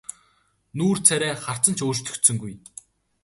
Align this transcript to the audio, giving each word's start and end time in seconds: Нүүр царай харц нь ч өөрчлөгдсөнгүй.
Нүүр 0.77 0.97
царай 1.07 1.33
харц 1.43 1.63
нь 1.69 1.77
ч 1.77 1.79
өөрчлөгдсөнгүй. 1.85 2.53